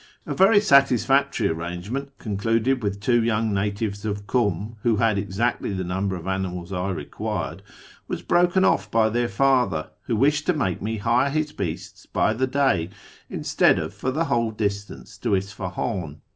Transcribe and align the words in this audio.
A 0.25 0.33
very 0.33 0.59
satisfactory 0.59 1.47
arrange 1.47 1.91
ment 1.91 2.17
concluded 2.17 2.81
with 2.81 2.99
two 2.99 3.23
young 3.23 3.53
natives 3.53 4.03
of 4.03 4.25
Kum, 4.25 4.77
who 4.81 4.95
had 4.95 5.19
exactly 5.19 5.73
the 5.73 5.83
number 5.83 6.15
of 6.15 6.25
animals 6.25 6.73
I 6.73 6.89
required, 6.89 7.61
was 8.07 8.23
broken 8.23 8.65
off 8.65 8.89
by 8.89 9.09
their 9.09 9.29
father, 9.29 9.91
who 10.07 10.15
wished 10.15 10.47
to 10.47 10.53
make 10.53 10.81
me 10.81 10.97
hire 10.97 11.29
his 11.29 11.51
beasts 11.51 12.07
by 12.07 12.33
the 12.33 12.47
day 12.47 12.89
instead 13.29 13.77
of 13.77 13.93
for 13.93 14.09
the 14.09 14.25
whole 14.25 14.49
distance 14.49 15.19
to 15.19 15.35
Isfahan. 15.35 16.21